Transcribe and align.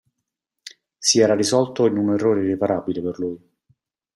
Si 0.97 1.19
era 1.19 1.35
risolto 1.35 1.85
in 1.85 1.95
un 1.95 2.13
errore 2.15 2.41
irreparabile 2.41 3.03
per 3.03 3.19
lui. 3.19 3.37